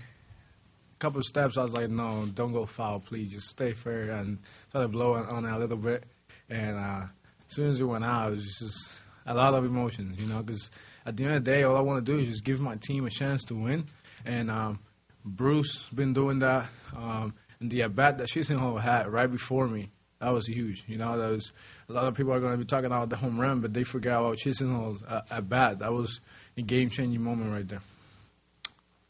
[1.00, 3.32] couple of steps, I was like, no, don't go foul, please.
[3.32, 4.10] Just stay fair.
[4.12, 6.04] And started blowing on it a little bit.
[6.50, 7.06] And uh,
[7.48, 8.92] as soon as it went out, it was just
[9.26, 10.72] a lot of emotions, you know, because
[11.06, 12.76] at the end of the day, all I want to do is just give my
[12.76, 13.86] team a chance to win.
[14.26, 14.80] And um,
[15.24, 16.66] Bruce been doing that.
[16.96, 20.84] Um, and the at bat that Chisenhall had right before me, that was huge.
[20.88, 21.52] You know, that was
[21.88, 23.84] a lot of people are going to be talking about the home run, but they
[23.84, 25.80] forgot about Chisenhall's uh, at bat.
[25.80, 26.20] That was
[26.58, 27.82] a game changing moment right there.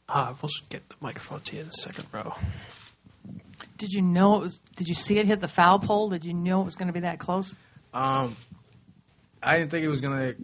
[0.09, 2.33] Uh, we'll get the microphone to you in the second row.
[3.77, 4.61] Did you know it was?
[4.75, 6.09] Did you see it hit the foul pole?
[6.09, 7.55] Did you know it was going to be that close?
[7.93, 8.35] Um,
[9.41, 10.35] I didn't think it was gonna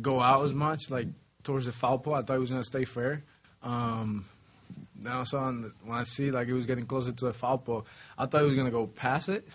[0.00, 1.08] go out as much, like
[1.42, 2.14] towards the foul pole.
[2.14, 3.22] I thought it was gonna stay fair.
[3.62, 4.24] Um,
[5.00, 7.86] now, so on, when I see like it was getting closer to the foul pole,
[8.16, 9.46] I thought it was gonna go past it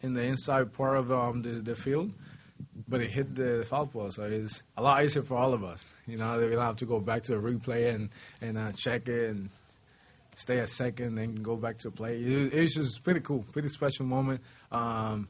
[0.00, 2.12] in the inside part of um, the the field,
[2.88, 4.10] but it hit the foul pole.
[4.10, 5.84] So it's a lot easier for all of us.
[6.06, 9.08] You know, we don't have to go back to the replay and and uh, check
[9.08, 9.50] it and
[10.38, 12.16] stay a second, and go back to play.
[12.16, 14.40] It, was just pretty cool, pretty special moment.
[14.70, 15.28] Um,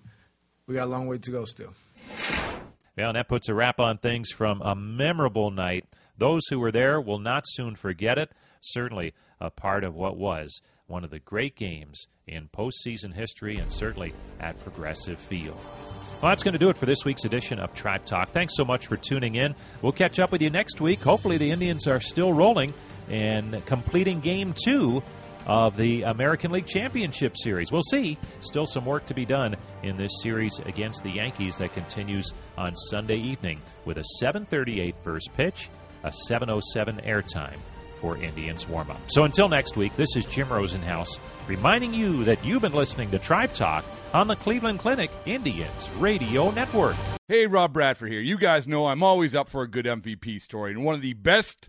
[0.67, 1.73] we got a long way to go still.
[2.97, 5.87] Well, and that puts a wrap on things from a memorable night.
[6.19, 8.31] Those who were there will not soon forget it.
[8.61, 13.73] Certainly a part of what was one of the great games in postseason history and
[13.73, 15.59] certainly at Progressive Field.
[16.21, 18.33] Well, that's going to do it for this week's edition of Tribe Talk.
[18.33, 19.55] Thanks so much for tuning in.
[19.83, 21.01] We'll catch up with you next week.
[21.01, 22.75] Hopefully, the Indians are still rolling
[23.09, 25.01] and completing game two
[25.47, 27.71] of the American League Championship Series.
[27.71, 28.19] We'll see.
[28.41, 29.55] Still some work to be done
[29.85, 35.31] in this series against the Yankees that continues on Sunday evening with a 7:38 first
[35.35, 35.71] pitch,
[36.03, 37.61] a 7:07 airtime
[38.01, 39.01] for Indians warm up.
[39.09, 43.19] So until next week, this is Jim Rosenhaus reminding you that you've been listening to
[43.19, 43.85] Tribe Talk
[44.15, 46.97] on the Cleveland Clinic Indians Radio Network.
[47.29, 48.21] Hey, Rob Bradford here.
[48.21, 51.13] You guys know I'm always up for a good MVP story, and one of the
[51.15, 51.69] best